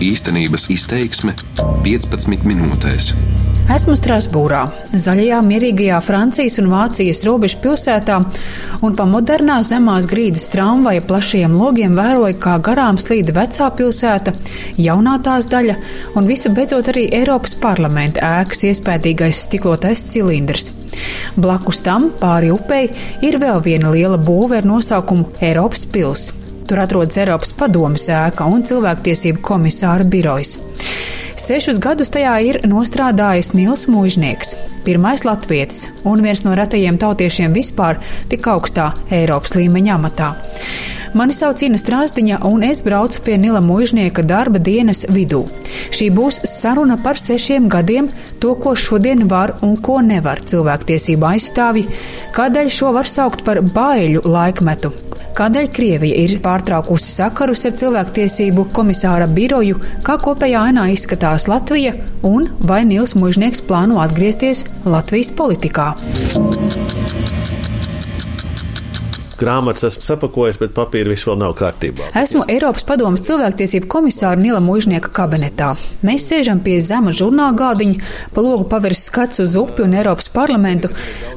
[0.00, 1.34] Īstenības izteiksme
[1.84, 3.10] 15 minūtēs.
[3.70, 4.62] Esmu Strasbūrā,
[4.96, 8.16] zaļajā, mierīgajā Francijas un Vācijas robežu pilsētā,
[8.80, 14.32] un pa modernā zemās grīdas tramvaja plašiem logiem vēroju, kā garām slīd vecā pilsēta,
[14.80, 15.76] jaunā tās daļa,
[16.16, 20.72] un visu beidzot arī Eiropas parlamenta ēkas iespējīgais stiklotais cilindrs.
[21.36, 22.86] Blakus tam, pāri upei,
[23.20, 26.39] ir vēl viena liela būve ar nosaukumu Eiropas pilsēta.
[26.70, 30.52] Tur atrodas Eiropas padomas ēka un cilvēktiesību komisāra birojas.
[31.34, 34.52] Sešus gadus tajā ir nostrādājis Nils Mūžnieks,
[34.86, 37.98] pirmais latvietis un viens no retajiem tautiešiem vispār
[38.30, 40.30] tik augstā Eiropas līmeņa amatā.
[41.18, 45.42] Mani sauc Ina Strāzdiņa, un es braucu pie Nila Mūžnieka darba dienas vidū.
[45.90, 51.88] Šī būs saruna par sešiem gadiem, to, ko šodien var un ko nevar cilvēktiesība aizstāvji,
[52.38, 54.94] kādēļ šo var saukt par baiļu laikmetu,
[55.36, 61.94] Kādēļ Krievija ir pārtraukusi sakarus ar cilvēktiesību komisāra biroju, kā kopējā ainā izskatās Latvija
[62.26, 65.94] un vai Nils Mužnieks plāno atgriezties Latvijas politikā?
[69.40, 72.10] Grāmatas esmu sapakojis, bet papīra viss vēl nav kārtībā.
[72.20, 75.72] Esmu Eiropas padomas cilvēktiesību komisāra Nila Mužnieka kabinetā.
[76.06, 80.90] Mēs sēžam pie zema žurnāla gādiņa, pa logu pavērs skats uz upi un Eiropas parlamentu.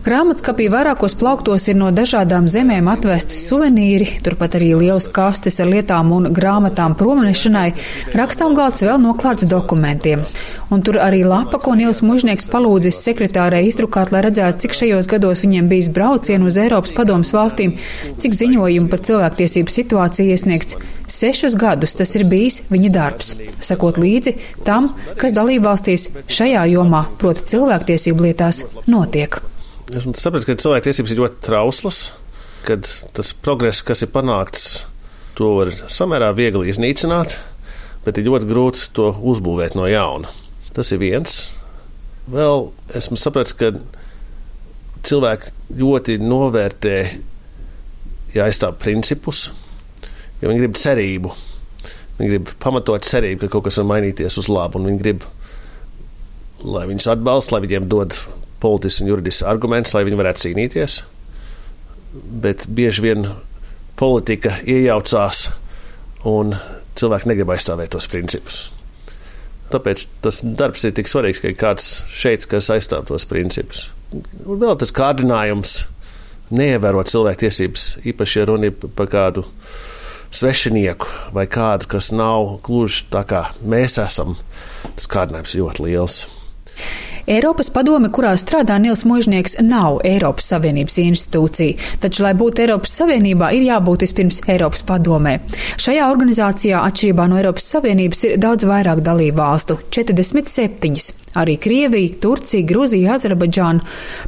[0.04, 6.12] Grāmatskapī vairākos plauktos ir no dažādām zemēm atvestas suvenīri, turpat arī lielas kastes ar lietām
[6.16, 7.70] un grāmatām promnešanai.
[8.18, 10.26] Rakstām galds vēl noklāts dokumentiem.
[10.74, 15.44] Un tur arī lapa, ko Nils Mužnieks palūdzis sekretārai izdrukāt, lai redzētu, cik šajos gados
[15.46, 17.76] viņiem bijis braucienu uz Eiropas padomas valstīm
[18.22, 20.78] cik ziņojumu par cilvēktiesību situāciju iesniegts.
[21.10, 24.36] Sešus gadus tas ir bijis viņa darbs, sakot līdzi
[24.68, 29.42] tam, kas dalībvalstīs šajā jomā, proti cilvēktiesību lietās, notiek.
[29.92, 32.06] Es saprotu, ka cilvēktiesības ir ļoti trauslas,
[32.68, 34.86] kad tas progress, kas ir panākts,
[35.38, 37.40] to var samērā viegli iznīcināt,
[38.06, 40.32] bet ir ļoti grūti to uzbūvēt no jauna.
[40.74, 41.52] Tas ir viens.
[42.32, 43.74] Vēl esmu sapratis, ka
[45.04, 46.98] cilvēki ļoti novērtē
[48.34, 49.48] ja aizstāv principus,
[50.42, 51.34] ja viņi grib cerību.
[52.20, 55.26] Viņi grib pamatot cerību, ka kaut kas var mainīties uz labu, un viņi grib,
[56.64, 58.18] lai viņus atbalsta, lai viņiem dod
[58.64, 61.00] politisks un juridisks arguments, lai viņi varētu cīnīties.
[62.44, 63.28] Bet bieži vien
[64.00, 65.48] politika iejaucās,
[66.30, 66.56] un
[67.00, 68.68] cilvēki negrib aizstāvēt tos principus.
[69.74, 73.88] Tāpēc tas darbs ir tik svarīgs, ka ir kāds šeit, kas aizstāv tos principus.
[74.14, 75.80] Un vēl tas kārdinājums
[76.54, 79.46] neievērot cilvēktiesības, īpaši, ja runa ir par kādu
[80.34, 84.38] svešinieku vai kādu, kas nav gluži tā kā mēs esam,
[84.96, 86.24] tas kārdinājums ļoti liels.
[87.24, 93.54] Eiropas padome, kurā strādā Nils Možnieks, nav Eiropas Savienības institūcija, taču, lai būtu Eiropas Savienībā,
[93.56, 95.38] ir jābūt vispirms Eiropas padomē.
[95.80, 101.23] Šajā organizācijā, atšķirībā no Eiropas Savienības, ir daudz vairāk dalību valstu- 47.
[101.34, 103.82] Arī Krievija, Turcija, Gruzija, Azerbaidžāna,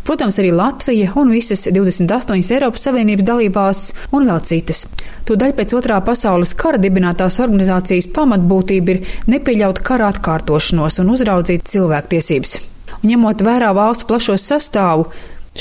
[0.03, 3.81] protams, arī Latvija un visas 28 Eiropas Savienības dalībās
[4.15, 4.85] un vēl citas.
[5.29, 12.57] Tūdaļ pēc otrā pasaules kara dibinātās organizācijas pamatbūtība ir nepieļaut kara atkārtošanos un uzraudzīt cilvēktiesības.
[13.01, 15.09] Un ņemot vērā valstu plašo sastāvu,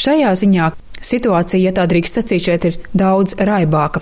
[0.01, 0.71] šajā ziņā
[1.05, 4.01] Situācija, ja tā drīkst sacīt, šeit ir daudz raibāka,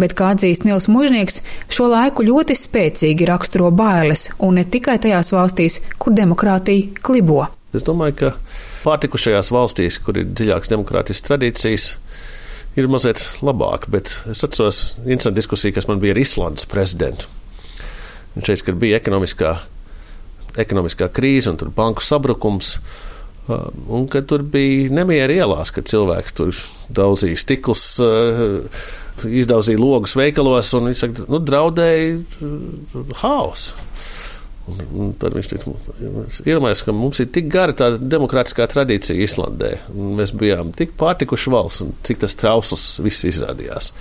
[0.00, 1.40] bet, kā atzīst Nils Mužnieks,
[1.72, 7.48] šo laiku ļoti spēcīgi raksturo bailes, un ne tikai tajās valstīs, kur demokrātija klibo.
[7.74, 8.32] Es domāju, ka
[8.84, 11.90] pārtikušajās valstīs, kur ir dziļākas demokrātiskas tradīcijas,
[12.78, 17.30] ir mazliet labāk, bet es atceros interesantu diskusiju, kas man bija ar Islandes prezidentu.
[18.34, 19.54] Viņš teica, ka bija ekonomiskā
[20.60, 22.78] ekonomiskā krīze un banku sabrukums.
[23.44, 26.60] Uh, un ka tur bija nemiera ielās, kad cilvēki tur
[26.96, 28.62] daudzīja stiklus, uh,
[29.28, 33.76] izdauzīja logus veikalos, un viņi saka, nu, draudēja uh, haosu.
[34.64, 35.50] Un, un tad viņš
[36.46, 41.84] iedomājās, ka mums ir tik gara tā demokrātiskā tradīcija Islandē, mēs bijām tik pārtikuši valsts,
[41.84, 43.92] un cik tas trausls viss izrādījās.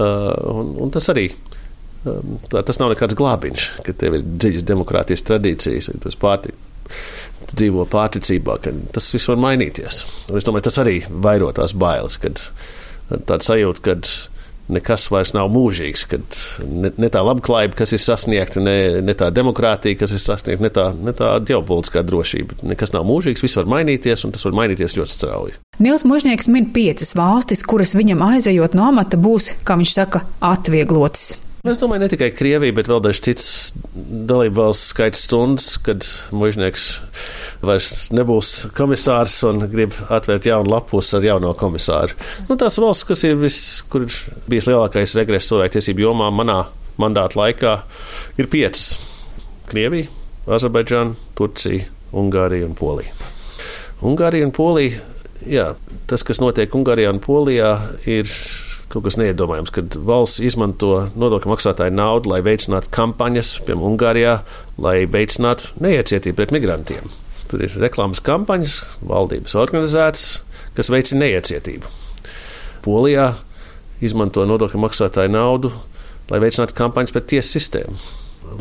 [0.00, 1.28] Uh, un, un tas arī
[2.00, 6.54] Um, tā, tas nav nekāds glābiņš, ka tev ir dziļas demokrātijas tradīcijas, vai tu pārti,
[7.50, 10.04] dzīvo pārticībā, ka tas viss var mainīties.
[10.30, 12.42] Un es domāju, tas arī vairo tās bailes, kad
[13.10, 13.96] tāda sajūta, ka
[14.70, 19.30] nekas vairs nav mūžīgs, kad ne, ne tā labklājība, kas ir sasniegta, ne, ne tā
[19.34, 22.60] demokrātija, kas ir sasniegta, ne tā, ne tā ģeopolitiskā drošība.
[22.70, 25.58] Nekas nav mūžīgs, viss var mainīties, un tas var mainīties ļoti strauji.
[25.82, 31.32] Nils Mužnieks min piecas valstis, kuras viņam aizejot no amata būs, kā viņš saka, atvieglotas.
[31.60, 33.48] Es domāju, ne tikai Krievija, bet vēl dažs cits
[33.92, 36.86] dalību valsts skaits stundas, kad mužnieks
[37.60, 42.16] vairs nebūs komisārs un grib atvērt jaunu lapus ar jauno komisāru.
[42.48, 43.58] Nu, tās valsts, kas ir vis,
[43.92, 44.16] kur ir
[44.48, 46.62] bijis lielākais regress cilvēktiesību jomā manā
[47.00, 47.74] mandāta laikā,
[48.40, 48.94] ir piecas.
[49.68, 50.08] Krievija,
[50.48, 51.84] Azerbaidžāna, Turcija,
[52.16, 53.12] Ungārija un Polija.
[54.00, 55.04] Ungārija un Polija,
[55.44, 55.68] jā,
[56.08, 57.74] tas, kas notiek Ungārijā un Polijā,
[58.08, 58.32] ir
[58.90, 64.36] kaut kas neiedomājams, kad valsts izmanto nodokļu maksātāju naudu, lai veicinātu kampaņas, piemēram, Ungārijā,
[64.82, 67.12] lai veicinātu neiecietību pret migrantiem.
[67.50, 70.26] Tur ir reklāmas kampaņas, valdības organizētas,
[70.74, 71.90] kas veicina neiecietību.
[72.82, 73.32] Polijā
[74.02, 75.72] izmanto nodokļu maksātāju naudu,
[76.30, 77.96] lai veicinātu kampaņas pret tiesu sistēmu.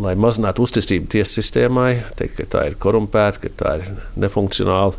[0.04, 3.88] Lai mazinātu uzticību tiesu sistēmai, teikt, ka tā ir korumpēta, ka tā ir
[4.22, 4.94] nefunkcionāla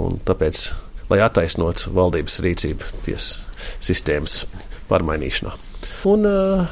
[0.00, 0.66] un tāpēc,
[1.10, 3.42] lai attaisnotu valdības rīcību tiesu
[3.84, 4.44] sistēmas
[4.90, 5.52] pārmainīšanā.
[6.10, 6.70] Un, uh,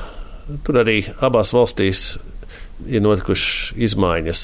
[0.65, 2.17] tur arī abās valstīs
[2.87, 4.43] ir notikušas izmaiņas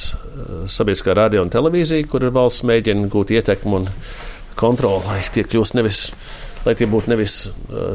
[0.75, 3.89] sabiedriskā radio un televīzija, kur valsts mēģina gūt ietekmi un
[4.59, 6.09] kontroli, lai tie kļūst nevis
[6.65, 7.35] lai tie būtu nevis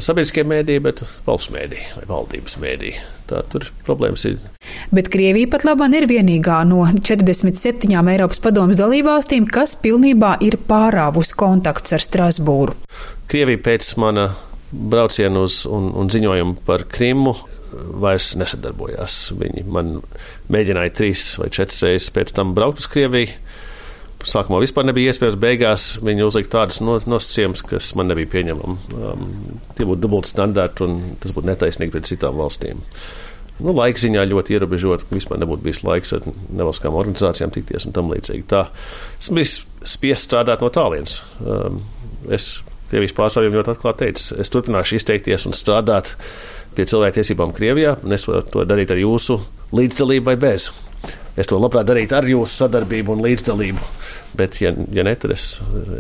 [0.06, 3.00] sabiedriskie mēdīji, bet valsts mēdīji vai valdības mēdīji.
[3.30, 4.40] Tā tur problēmas ir.
[4.96, 11.38] Bet Krievija pat labāk ir vienīgā no 47 Eiropas padomas dalībvalstīm, kas pilnībā ir pārāvusi
[11.38, 12.74] kontaktus ar Strasbūru.
[13.30, 14.32] Krievija pēc mana
[14.72, 17.36] brauciena uz un, un ziņojumu par Krimu
[18.02, 19.20] vairs nesadarbojās.
[19.38, 20.00] Viņi man
[20.50, 23.38] mēģināja trīs vai četras reizes pēc tam braukt uz Krieviju
[24.28, 25.40] sākumā vispār nebija iespējams.
[25.40, 28.78] Beigās viņi uzlika tādus nosacījumus, kas man nebija pieņemami.
[28.98, 29.26] Um,
[29.78, 32.84] tie būtu dubulti standarti un tas būtu netaisnīgi pret citām valstīm.
[33.60, 38.12] Nu, laika ziņā ļoti ierobežot, vispār nebūtu bijis laiks ar nevalstiskām organizācijām tikties un tam
[38.12, 38.46] līdzīgi.
[38.48, 38.66] Tā
[39.20, 41.20] es biju spiests strādāt no tālienes.
[41.44, 41.82] Um,
[42.32, 42.58] es
[42.90, 46.16] Krievijas pārstāvjiem ļoti atklāti teicu, es turpināšu izteikties un strādāt
[46.74, 49.38] pie cilvēktiesībām Krievijā, un es varu to darīt ar jūsu
[49.76, 50.72] līdzdalību vai bez.
[51.40, 53.86] Es to labprāt darītu ar jūsu sadarbību un līdzdalību.
[54.38, 55.54] Bet, ja, ja ne, tad es,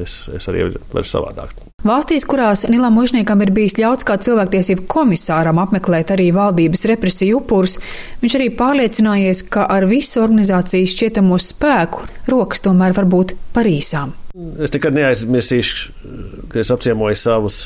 [0.03, 1.53] es, es arī varu savādāk.
[1.87, 7.77] Valstīs, kurās Nilam Mužniekam ir bijis ļauts kā cilvēktiesību komisāram apmeklēt arī valdības represiju upurus,
[8.19, 14.11] viņš arī pārliecinājies, ka ar visu organizācijas šķietamo spēku rokas tomēr var būt par īsām.
[14.59, 15.95] Es nekad neaizmirsīšu,
[16.51, 17.61] ka es apciemoju savus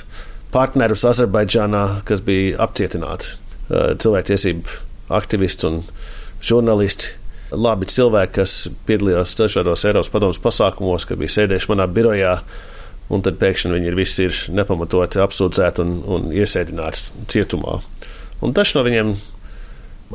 [0.54, 3.34] partnerus Azerbaidžānā, kas bija apcietināti
[3.74, 4.80] cilvēktiesību
[5.18, 5.82] aktivisti un
[6.44, 7.18] žurnālisti
[7.54, 8.56] labi cilvēki, kas
[8.88, 12.38] piedalījās dažādos Eiropas padomus pasākumos, kad bija sēdējuši manā birojā.
[13.14, 17.82] Un tad pēkšņi viņi ir visi ir nepamatoti apsūdzēti un, un iesēdināti cietumā.
[18.44, 19.12] Un dažs no viņiem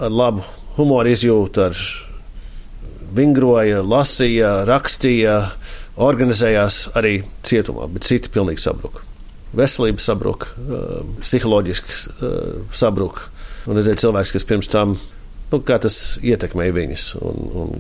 [0.03, 0.45] ar labu
[0.79, 1.83] humoru izjūtu, ar
[3.15, 5.37] vingroja, lasīja, rakstīja,
[5.99, 9.05] organizējās arī cietumā, bet citi pilnīgi sabruka.
[9.57, 10.51] Veselība sabruka,
[11.23, 12.03] psiholoģiski
[12.77, 13.29] sabruka.
[13.69, 14.97] Un redzēt cilvēks, kas pirms tam
[15.53, 17.75] nu, kā tas ietekmēja viņus un, un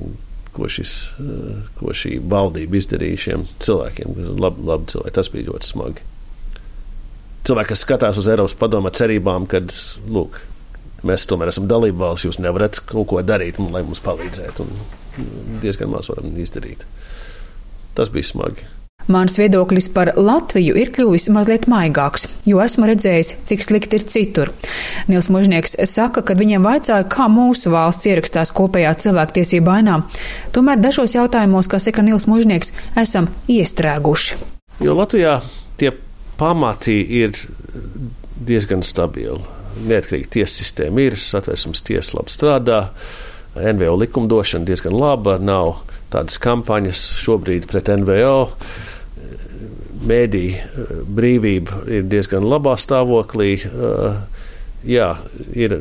[0.59, 4.15] ko, šis, eh, ko šī valdība izdarīja šiem cilvēkiem.
[4.43, 6.06] Labi, labi cilvēki, tas bija ļoti smagi.
[7.49, 9.62] Cilvēki, kas skatās uz Eiropas padomu cerībām, ka
[10.11, 10.41] lūk,
[11.06, 14.67] mēs tomēr esam dalība valsts, jūs nevarat kaut ko darīt, lai mums palīdzētu.
[14.67, 16.85] Un diezgan maz varam izdarīt.
[17.97, 18.67] Tas bija smagi.
[19.08, 24.50] Mans viedoklis par Latviju ir kļuvis mazliet maigāks, jo esmu redzējis, cik slikti ir citur.
[25.08, 30.02] Nils Mužnieks saka, ka viņiem vajadzēja, kā mūsu valsts ierakstās kopējā cilvēktiesība ainā.
[30.52, 34.43] Tomēr dažos jautājumos, kā saka Nils Mužnieks, esam iestrēguši.
[34.84, 35.38] Jo Latvijā
[35.81, 35.94] tie
[36.37, 37.32] pamati ir
[38.37, 39.40] diezgan stabili.
[39.88, 42.82] Neatkarīga tiesa sistēma ir, satversmes tiesa labi strādā,
[43.56, 45.79] NVO likumdošana diezgan laba, nav
[46.12, 48.50] tādas kampaņas šobrīd pret NVO
[50.06, 53.55] mēdīja eh, brīvība ir diezgan labā stāvoklī.
[53.64, 54.44] Eh,
[54.88, 55.14] jā,
[55.58, 55.81] ir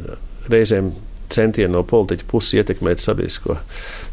[0.51, 0.93] reizēm
[1.33, 3.57] centieni no politiķa puses ietekmēt sabiedrisko,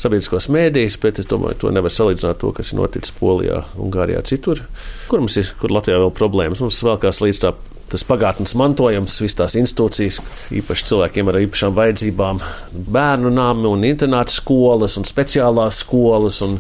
[0.03, 4.65] sabiedriskos mēdījus, bet es domāju, to nevar salīdzināt to, kas ir noticis Polijā, Ungārijā, citur,
[5.11, 6.63] kur mums ir, kur Latvijā vēl problēmas.
[6.65, 7.55] Mums vēl kās līdz tā
[7.95, 10.19] tas pagātnes mantojums, visas tās institūcijas,
[10.59, 12.43] īpaši cilvēkiem ar īpašām vajadzībām,
[12.95, 16.59] bērnu nami un internāta skolas un speciālās skolas un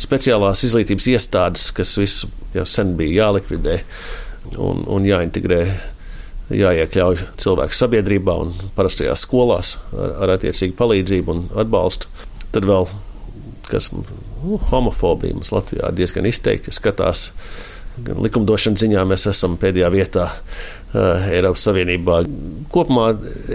[0.00, 3.80] speciālās izglītības iestādes, kas visu jau sen bija jālikvidē
[4.54, 5.60] un, un jāintegrē.
[6.46, 12.06] Jāiekļauj cilvēku sabiedrībā un parastajās skolās ar, ar attiecīgu palīdzību un atbalstu.
[12.54, 12.86] Tad vēl
[13.66, 14.04] kas nu,
[14.70, 17.32] homofobija mums Latvijā diezgan izteikti skatās.
[17.96, 22.18] Likumdošanas ziņā mēs esam pēdējā vietā uh, Eiropas Savienībā.
[22.72, 23.06] Kopumā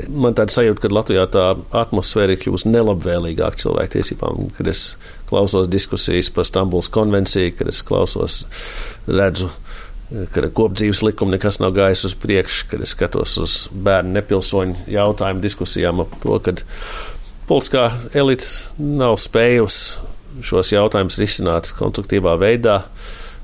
[0.10, 1.46] man tāda sajūta, ka Latvijā tā
[1.84, 4.96] atmosfēra ir kļuvusi nelabvēlīgāka cilvēktiesībām, kad es
[5.30, 8.42] klausos diskusijas par Stambulas konvenciju, kad es klausos,
[9.08, 9.52] redzu,
[10.34, 15.46] ka kopdzīves likuma nekas nav gājis uz priekšu, kad es skatos uz bērnu nepilsoņu jautājumu
[15.46, 16.58] diskusijām ap to, ka
[17.48, 18.48] politiskā elite
[18.82, 22.82] nav spējusi šos jautājumus risināt konstruktīvā veidā.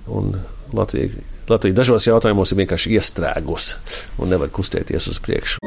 [0.08, 0.38] Un
[0.74, 1.10] Latvija,
[1.48, 3.78] Latvija dažos jautājumos ir vienkārši iestrēgusi
[4.20, 5.62] un nevar kustēties uz priekšu.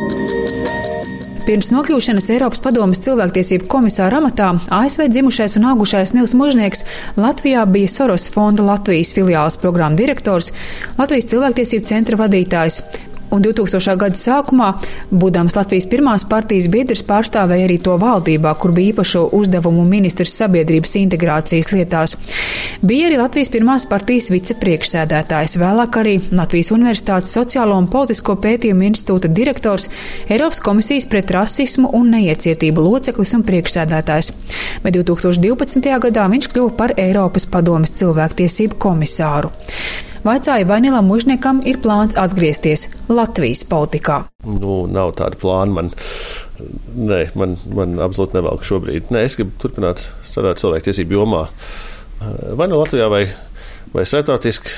[1.47, 6.85] Pirms nokļūšanas Eiropas padomas cilvēktiesību komisāra amatā ASV dzimušais un augušais Nils Mužnieks
[7.16, 10.52] Latvijā bija Soros fonda Latvijas filiāles programma direktors,
[11.00, 12.83] Latvijas cilvēktiesību centra vadītājs,
[13.30, 13.96] un 2000.
[14.00, 14.70] gada sākumā,
[15.10, 20.96] būdams Latvijas pirmās partijas biedrs, pārstāvēja arī to valdībā, kur bija īpašo uzdevumu ministrs sabiedrības
[21.00, 22.16] integrācijas lietās.
[22.82, 29.30] Bija arī Latvijas pirmās partijas vicepriekšsēdētājs, vēlāk arī Latvijas Universitātes sociālo un politisko pētījumu institūta
[29.30, 29.88] direktors,
[30.30, 34.32] Eiropas komisijas pret rasismu un neiecietību loceklis un priekšsēdētājs.
[34.84, 35.90] Bet 2012.
[36.06, 39.52] gadā viņš kļuva par Eiropas padomes cilvēktiesību komisāru.
[40.21, 44.19] Vaicāja, vai Nilam Mužniekam ir plāns atgriezties Latvijas politikā.
[44.45, 45.93] Nu, nav tāda plāna man.
[46.93, 49.09] Nē, man, man absolūti nevelk šobrīd.
[49.15, 51.47] Nē, es gribu turpināt strādāt cilvēktiesību jomā.
[52.53, 53.23] Vai nu Latvijā, vai
[53.94, 54.70] vai startautiski.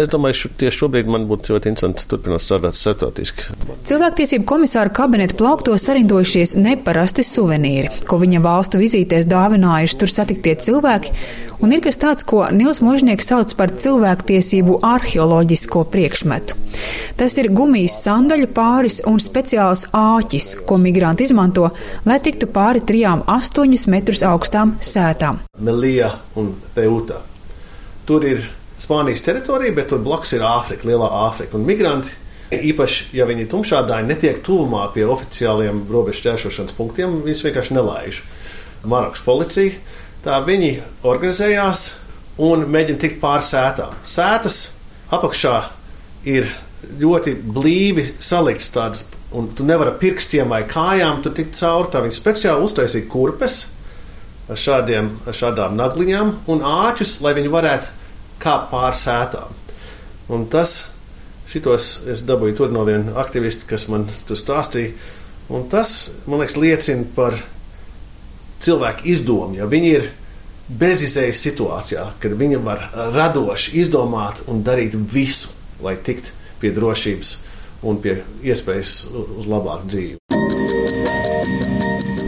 [0.00, 3.54] Es domāju, tieši šobrīd man būtu ļoti interesanti turpināt strādāt startautiski.
[3.88, 11.14] Cilvēktiesību komisāra kabineta plauktos sarindojušies neparasti suvenīri, ko viņa valstu vizītēs dāvinājuši tur satiktie cilvēki,
[11.64, 16.58] un ir kas tāds, ko Nils Možnieks sauc par cilvēktiesību arheoloģisko priekšmetu.
[17.20, 21.70] Tas ir gumijas sandaļu pāris un speciāls āķis, ko migranti izmanto,
[22.08, 25.42] lai tiktu pāri trijām astoņus metrus augstām sētām.
[25.60, 27.29] Melija un Teuta.
[28.10, 28.40] Tur ir
[28.82, 31.54] Spānijas teritorija, bet tur blakus ir Āfrika, Lielā Āfrika.
[31.54, 32.10] Un migranti,
[32.50, 38.18] īpaši, ja viņi tumšādāji, netiek tuvumā pie oficiāliem robežu ķēršošanas punktiem, viņus vienkārši nelaiž.
[38.90, 39.76] Marokas policija,
[40.24, 40.72] tā viņi
[41.06, 41.84] organizējās
[42.42, 43.94] un mēģina tikt pāri sētām.
[44.02, 44.58] Sētas
[45.14, 45.54] apakšā
[46.34, 46.50] ir
[46.98, 51.92] ļoti blīvi salikts tāds, un tu nevari pirkstiem vai kājām tur tikt cauri.
[51.94, 53.62] Tā viņi speciāli uztaisīja kurpes
[54.50, 57.99] ar, šādiem, ar šādām nagliņām un āķus, lai viņi varētu
[58.42, 59.56] kāpt pāri sētām.
[60.30, 60.90] Un tas,
[61.50, 64.94] šitos es dabūju tur no viena aktivista, kas man tur stāstīja.
[65.50, 67.36] Un tas, man liekas, liecina par
[68.62, 69.58] cilvēku izdomu.
[69.58, 70.10] Ja viņi ir
[70.70, 75.50] bezizējas situācijā, kad viņi var radoši izdomāt un darīt visu,
[75.82, 77.36] lai tiktu pie drošības
[77.82, 80.19] un pie iespējas uz labāku dzīvi.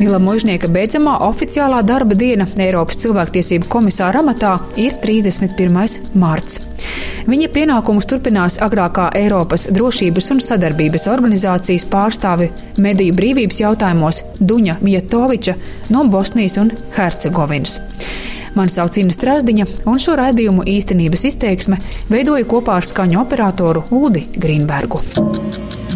[0.02, 6.08] Nila Mužnieka beidzamā oficiālā darba diena Eiropas cilvēktiesību komisāra amatā ir 31.
[6.18, 6.58] marts.
[7.30, 12.50] Viņa pienākumus turpinās agrākā Eiropas drošības un sadarbības organizācijas pārstāve
[12.82, 15.54] mediju brīvības jautājumos Duņa Mietoviča
[15.94, 17.78] no Bosnijas un Hercegovinas.
[18.58, 21.78] Mani sauc Inna Strasdiņa, un šo raidījumu īstenības izteiksme
[22.10, 25.41] veidoja kopā ar skaņu operatoru Ūdi Grīnbergu